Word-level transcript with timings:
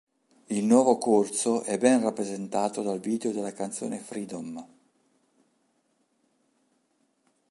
Il 0.47 0.65
nuovo 0.65 0.97
corso 0.97 1.61
è 1.61 1.77
ben 1.77 2.01
rappresentato 2.01 2.81
dal 2.81 2.99
video 2.99 3.31
della 3.31 3.53
canzone 3.53 3.99
Freedom! 3.99 4.67